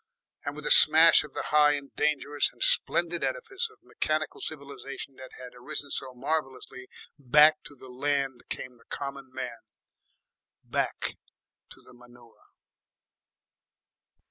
And 0.45 0.55
with 0.55 0.63
the 0.65 0.71
smash 0.71 1.23
of 1.23 1.35
the 1.35 1.49
high 1.53 1.73
and 1.73 1.93
dangerous 1.95 2.49
and 2.51 2.63
splendid 2.63 3.23
edifice 3.23 3.69
of 3.71 3.77
mechanical 3.83 4.41
civilisation 4.41 5.13
that 5.17 5.29
had 5.37 5.53
arisen 5.53 5.91
so 5.91 6.15
marvellously, 6.15 6.87
back 7.19 7.61
to 7.65 7.75
the 7.75 7.87
land 7.87 8.41
came 8.49 8.77
the 8.77 8.85
common 8.89 9.29
man, 9.31 9.59
back 10.63 11.01
to 11.69 11.81
the 11.83 11.93
manure. 11.93 12.41